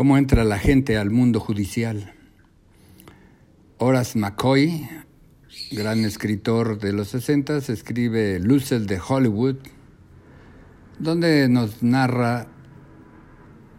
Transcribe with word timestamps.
cómo 0.00 0.16
entra 0.16 0.44
la 0.44 0.58
gente 0.58 0.96
al 0.96 1.10
mundo 1.10 1.40
judicial. 1.40 2.14
Horace 3.76 4.18
McCoy, 4.18 4.88
gran 5.72 6.06
escritor 6.06 6.78
de 6.78 6.94
los 6.94 7.08
60, 7.08 7.58
escribe 7.58 8.40
Luces 8.40 8.86
de 8.86 8.98
Hollywood, 8.98 9.56
donde 10.98 11.50
nos 11.50 11.82
narra 11.82 12.46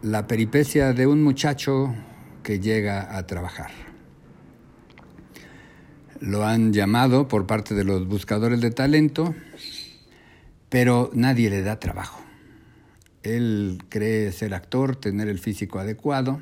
la 0.02 0.28
peripecia 0.28 0.92
de 0.92 1.08
un 1.08 1.24
muchacho 1.24 1.92
que 2.44 2.60
llega 2.60 3.18
a 3.18 3.26
trabajar. 3.26 3.72
Lo 6.20 6.46
han 6.46 6.72
llamado 6.72 7.26
por 7.26 7.48
parte 7.48 7.74
de 7.74 7.82
los 7.82 8.06
buscadores 8.06 8.60
de 8.60 8.70
talento, 8.70 9.34
pero 10.68 11.10
nadie 11.14 11.50
le 11.50 11.62
da 11.62 11.80
trabajo. 11.80 12.22
Él 13.22 13.82
cree 13.88 14.32
ser 14.32 14.54
actor, 14.54 14.96
tener 14.96 15.28
el 15.28 15.38
físico 15.38 15.78
adecuado, 15.78 16.40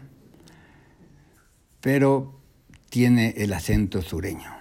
pero 1.81 2.41
tiene 2.89 3.35
el 3.37 3.53
acento 3.53 4.03
sureño. 4.03 4.61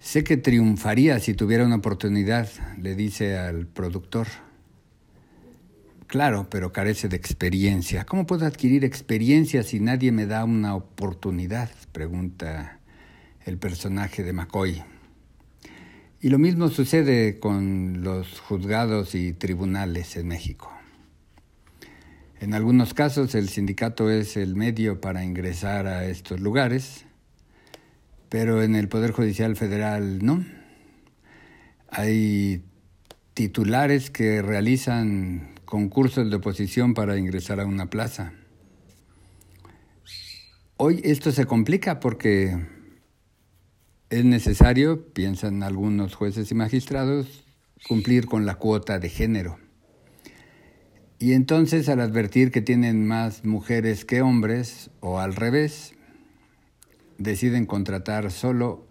Sé 0.00 0.24
que 0.24 0.36
triunfaría 0.36 1.20
si 1.20 1.34
tuviera 1.34 1.64
una 1.64 1.76
oportunidad, 1.76 2.48
le 2.80 2.96
dice 2.96 3.38
al 3.38 3.66
productor. 3.66 4.26
Claro, 6.08 6.48
pero 6.50 6.72
carece 6.72 7.08
de 7.08 7.16
experiencia. 7.16 8.04
¿Cómo 8.04 8.26
puedo 8.26 8.44
adquirir 8.44 8.84
experiencia 8.84 9.62
si 9.62 9.80
nadie 9.80 10.12
me 10.12 10.26
da 10.26 10.44
una 10.44 10.74
oportunidad? 10.74 11.70
pregunta 11.92 12.80
el 13.46 13.58
personaje 13.58 14.22
de 14.22 14.32
McCoy. 14.32 14.82
Y 16.24 16.28
lo 16.28 16.38
mismo 16.38 16.68
sucede 16.68 17.40
con 17.40 18.04
los 18.04 18.38
juzgados 18.38 19.16
y 19.16 19.32
tribunales 19.32 20.16
en 20.16 20.28
México. 20.28 20.70
En 22.38 22.54
algunos 22.54 22.94
casos 22.94 23.34
el 23.34 23.48
sindicato 23.48 24.08
es 24.08 24.36
el 24.36 24.54
medio 24.54 25.00
para 25.00 25.24
ingresar 25.24 25.88
a 25.88 26.06
estos 26.06 26.38
lugares, 26.38 27.06
pero 28.28 28.62
en 28.62 28.76
el 28.76 28.88
Poder 28.88 29.10
Judicial 29.10 29.56
Federal 29.56 30.24
no. 30.24 30.46
Hay 31.88 32.62
titulares 33.34 34.12
que 34.12 34.42
realizan 34.42 35.56
concursos 35.64 36.30
de 36.30 36.36
oposición 36.36 36.94
para 36.94 37.18
ingresar 37.18 37.58
a 37.58 37.66
una 37.66 37.90
plaza. 37.90 38.32
Hoy 40.76 41.00
esto 41.02 41.32
se 41.32 41.46
complica 41.46 41.98
porque 41.98 42.56
es 44.12 44.26
necesario, 44.26 45.10
piensan 45.14 45.62
algunos 45.62 46.14
jueces 46.14 46.50
y 46.50 46.54
magistrados, 46.54 47.46
cumplir 47.88 48.26
con 48.26 48.44
la 48.44 48.56
cuota 48.56 48.98
de 48.98 49.08
género. 49.08 49.58
Y 51.18 51.32
entonces 51.32 51.88
al 51.88 51.98
advertir 51.98 52.50
que 52.50 52.60
tienen 52.60 53.06
más 53.06 53.46
mujeres 53.46 54.04
que 54.04 54.20
hombres, 54.20 54.90
o 55.00 55.18
al 55.18 55.34
revés, 55.34 55.94
deciden 57.16 57.64
contratar 57.64 58.30
solo 58.30 58.86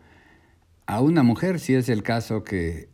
a 0.87 1.01
una 1.01 1.21
mujer 1.21 1.59
si 1.59 1.75
es 1.75 1.87
el 1.87 2.01
caso 2.01 2.43
que 2.43 2.89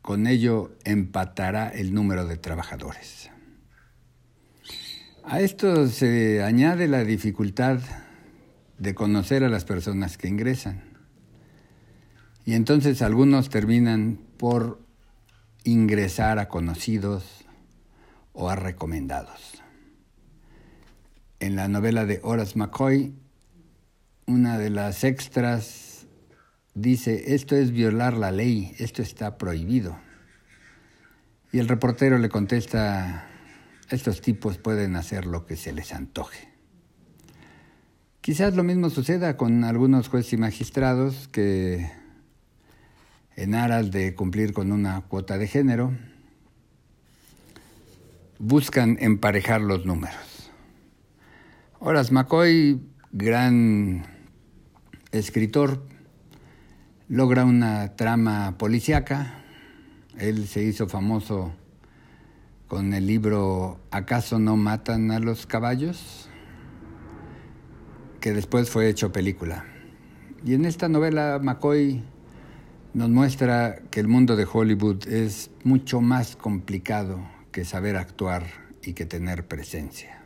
con 0.00 0.28
ello 0.28 0.76
empatará 0.84 1.70
el 1.70 1.92
número 1.92 2.24
de 2.24 2.36
trabajadores. 2.36 3.30
A 5.24 5.40
esto 5.40 5.88
se 5.88 6.40
añade 6.44 6.86
la 6.86 7.02
dificultad 7.02 7.80
de 8.78 8.94
conocer 8.94 9.42
a 9.42 9.48
las 9.48 9.64
personas 9.64 10.16
que 10.16 10.28
ingresan. 10.28 10.91
Y 12.44 12.54
entonces 12.54 13.02
algunos 13.02 13.50
terminan 13.50 14.18
por 14.36 14.80
ingresar 15.64 16.38
a 16.38 16.48
conocidos 16.48 17.44
o 18.32 18.50
a 18.50 18.56
recomendados. 18.56 19.62
En 21.38 21.56
la 21.56 21.68
novela 21.68 22.04
de 22.04 22.20
Horace 22.22 22.58
McCoy, 22.58 23.14
una 24.26 24.58
de 24.58 24.70
las 24.70 25.04
extras 25.04 26.06
dice, 26.74 27.34
esto 27.34 27.54
es 27.54 27.70
violar 27.70 28.14
la 28.16 28.32
ley, 28.32 28.74
esto 28.78 29.02
está 29.02 29.38
prohibido. 29.38 29.98
Y 31.52 31.58
el 31.58 31.68
reportero 31.68 32.18
le 32.18 32.28
contesta, 32.28 33.28
estos 33.90 34.20
tipos 34.20 34.58
pueden 34.58 34.96
hacer 34.96 35.26
lo 35.26 35.46
que 35.46 35.56
se 35.56 35.72
les 35.72 35.92
antoje. 35.92 36.48
Quizás 38.20 38.54
lo 38.54 38.62
mismo 38.62 38.88
suceda 38.88 39.36
con 39.36 39.64
algunos 39.64 40.08
jueces 40.08 40.32
y 40.32 40.36
magistrados 40.36 41.28
que 41.28 42.01
en 43.36 43.54
aras 43.54 43.90
de 43.90 44.14
cumplir 44.14 44.52
con 44.52 44.72
una 44.72 45.02
cuota 45.02 45.38
de 45.38 45.46
género, 45.46 45.92
buscan 48.38 48.96
emparejar 49.00 49.60
los 49.60 49.86
números. 49.86 50.50
Horace 51.78 52.12
McCoy, 52.12 52.80
gran 53.12 54.06
escritor, 55.10 55.82
logra 57.08 57.44
una 57.44 57.96
trama 57.96 58.56
policíaca. 58.58 59.42
Él 60.18 60.46
se 60.46 60.62
hizo 60.62 60.88
famoso 60.88 61.52
con 62.68 62.94
el 62.94 63.06
libro 63.06 63.80
¿Acaso 63.90 64.38
no 64.38 64.56
matan 64.56 65.10
a 65.10 65.18
los 65.18 65.46
caballos? 65.46 66.28
que 68.22 68.32
después 68.32 68.70
fue 68.70 68.88
hecho 68.88 69.12
película. 69.12 69.64
Y 70.44 70.54
en 70.54 70.64
esta 70.64 70.88
novela 70.88 71.40
McCoy 71.42 72.04
nos 72.94 73.08
muestra 73.08 73.80
que 73.90 74.00
el 74.00 74.08
mundo 74.08 74.36
de 74.36 74.46
Hollywood 74.50 75.08
es 75.08 75.50
mucho 75.64 76.02
más 76.02 76.36
complicado 76.36 77.26
que 77.50 77.64
saber 77.64 77.96
actuar 77.96 78.44
y 78.82 78.92
que 78.92 79.06
tener 79.06 79.46
presencia. 79.46 80.22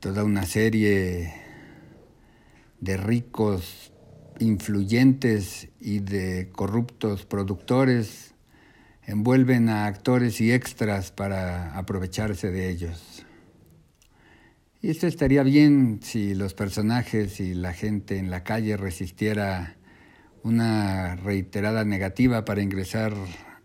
Toda 0.00 0.24
una 0.24 0.46
serie 0.46 1.34
de 2.80 2.96
ricos, 2.96 3.92
influyentes 4.38 5.68
y 5.78 6.00
de 6.00 6.48
corruptos 6.52 7.26
productores 7.26 8.34
envuelven 9.06 9.68
a 9.68 9.84
actores 9.84 10.40
y 10.40 10.52
extras 10.52 11.12
para 11.12 11.76
aprovecharse 11.76 12.50
de 12.50 12.70
ellos. 12.70 13.26
Y 14.80 14.90
esto 14.90 15.06
estaría 15.06 15.42
bien 15.42 16.00
si 16.02 16.34
los 16.34 16.54
personajes 16.54 17.40
y 17.40 17.54
la 17.54 17.74
gente 17.74 18.18
en 18.18 18.30
la 18.30 18.42
calle 18.42 18.76
resistiera 18.78 19.76
una 20.44 21.16
reiterada 21.16 21.84
negativa 21.84 22.44
para 22.44 22.62
ingresar 22.62 23.14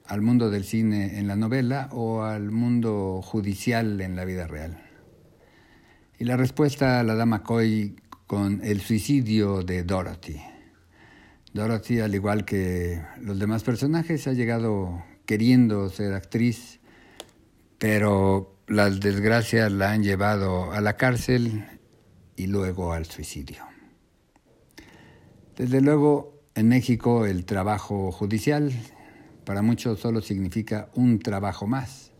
al 0.07 0.21
mundo 0.21 0.49
del 0.49 0.63
cine 0.63 1.19
en 1.19 1.27
la 1.27 1.35
novela 1.35 1.89
o 1.91 2.23
al 2.23 2.51
mundo 2.51 3.21
judicial 3.21 3.99
en 4.01 4.15
la 4.15 4.25
vida 4.25 4.47
real. 4.47 4.81
Y 6.17 6.23
la 6.23 6.37
respuesta 6.37 7.03
la 7.03 7.15
da 7.15 7.25
McCoy 7.25 7.97
con 8.27 8.61
el 8.63 8.79
suicidio 8.79 9.61
de 9.61 9.83
Dorothy. 9.83 10.41
Dorothy, 11.53 11.99
al 11.99 12.15
igual 12.15 12.45
que 12.45 13.01
los 13.19 13.37
demás 13.39 13.63
personajes, 13.63 14.27
ha 14.27 14.33
llegado 14.33 15.03
queriendo 15.25 15.89
ser 15.89 16.13
actriz, 16.13 16.79
pero 17.77 18.57
las 18.67 19.01
desgracias 19.01 19.71
la 19.71 19.91
han 19.91 20.03
llevado 20.03 20.71
a 20.71 20.79
la 20.79 20.95
cárcel 20.95 21.65
y 22.37 22.47
luego 22.47 22.93
al 22.93 23.05
suicidio. 23.05 23.63
Desde 25.57 25.81
luego, 25.81 26.38
en 26.59 26.67
México 26.67 27.25
el 27.25 27.45
trabajo 27.45 28.11
judicial 28.11 28.73
para 29.45 29.61
muchos 29.61 29.99
solo 29.99 30.21
significa 30.21 30.89
un 30.93 31.19
trabajo 31.19 31.67
más. 31.67 32.11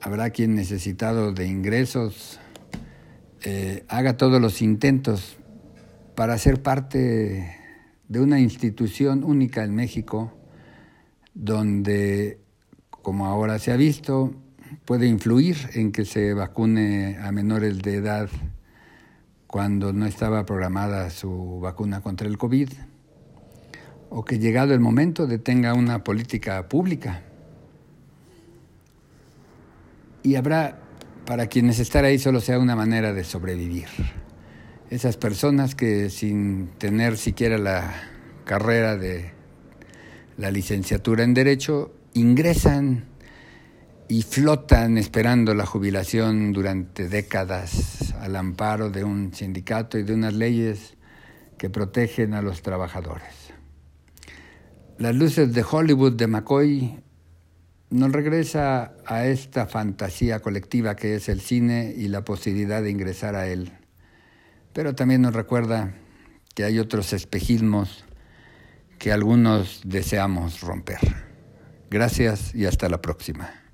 Habrá 0.00 0.30
quien 0.30 0.54
necesitado 0.54 1.32
de 1.32 1.46
ingresos 1.46 2.40
eh, 3.42 3.84
haga 3.88 4.16
todos 4.16 4.40
los 4.40 4.62
intentos 4.62 5.36
para 6.14 6.38
ser 6.38 6.62
parte 6.62 7.54
de 8.08 8.20
una 8.20 8.40
institución 8.40 9.22
única 9.22 9.64
en 9.64 9.74
México 9.74 10.32
donde, 11.34 12.40
como 12.90 13.26
ahora 13.26 13.58
se 13.58 13.70
ha 13.70 13.76
visto, 13.76 14.34
puede 14.86 15.08
influir 15.08 15.58
en 15.74 15.92
que 15.92 16.06
se 16.06 16.32
vacune 16.32 17.18
a 17.18 17.30
menores 17.32 17.82
de 17.82 17.96
edad 17.96 18.30
cuando 19.46 19.92
no 19.92 20.06
estaba 20.06 20.46
programada 20.46 21.10
su 21.10 21.60
vacuna 21.60 22.00
contra 22.00 22.26
el 22.26 22.38
COVID 22.38 22.70
o 24.18 24.24
que 24.24 24.38
llegado 24.38 24.72
el 24.72 24.80
momento 24.80 25.26
detenga 25.26 25.74
una 25.74 26.02
política 26.02 26.70
pública. 26.70 27.20
Y 30.22 30.36
habrá 30.36 30.78
para 31.26 31.48
quienes 31.48 31.80
estar 31.80 32.02
ahí 32.06 32.18
solo 32.18 32.40
sea 32.40 32.58
una 32.58 32.74
manera 32.74 33.12
de 33.12 33.24
sobrevivir. 33.24 33.88
Esas 34.88 35.18
personas 35.18 35.74
que 35.74 36.08
sin 36.08 36.68
tener 36.78 37.18
siquiera 37.18 37.58
la 37.58 37.92
carrera 38.46 38.96
de 38.96 39.32
la 40.38 40.50
licenciatura 40.50 41.22
en 41.22 41.34
Derecho 41.34 41.92
ingresan 42.14 43.04
y 44.08 44.22
flotan 44.22 44.96
esperando 44.96 45.52
la 45.52 45.66
jubilación 45.66 46.54
durante 46.54 47.10
décadas 47.10 48.14
al 48.22 48.36
amparo 48.36 48.88
de 48.88 49.04
un 49.04 49.34
sindicato 49.34 49.98
y 49.98 50.04
de 50.04 50.14
unas 50.14 50.32
leyes 50.32 50.94
que 51.58 51.68
protegen 51.68 52.32
a 52.32 52.40
los 52.40 52.62
trabajadores. 52.62 53.45
Las 54.98 55.14
luces 55.14 55.52
de 55.52 55.62
Hollywood 55.62 56.14
de 56.14 56.26
McCoy 56.26 57.02
nos 57.90 58.12
regresa 58.12 58.94
a 59.04 59.26
esta 59.26 59.66
fantasía 59.66 60.40
colectiva 60.40 60.96
que 60.96 61.16
es 61.16 61.28
el 61.28 61.42
cine 61.42 61.92
y 61.94 62.08
la 62.08 62.24
posibilidad 62.24 62.82
de 62.82 62.90
ingresar 62.90 63.34
a 63.34 63.46
él. 63.46 63.72
Pero 64.72 64.94
también 64.94 65.20
nos 65.20 65.34
recuerda 65.34 65.92
que 66.54 66.64
hay 66.64 66.78
otros 66.78 67.12
espejismos 67.12 68.06
que 68.98 69.12
algunos 69.12 69.82
deseamos 69.84 70.62
romper. 70.62 70.98
Gracias 71.90 72.54
y 72.54 72.64
hasta 72.64 72.88
la 72.88 73.02
próxima. 73.02 73.65